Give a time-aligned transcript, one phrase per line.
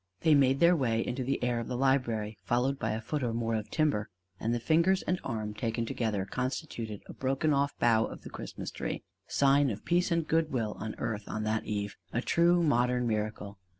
[0.21, 3.33] They made their way into the air of the library, followed by a foot or
[3.35, 8.05] more of timber; and the fingers and arm taken together constituted a broken off bough
[8.05, 11.97] of the Christmas Tree: sign of peace and good will on earth on that Eve:
[12.11, 13.59] a true modern miracle!